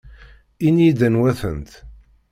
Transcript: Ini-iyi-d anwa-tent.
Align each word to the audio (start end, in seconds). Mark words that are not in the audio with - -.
Ini-iyi-d 0.67 0.99
anwa-tent. 1.07 1.71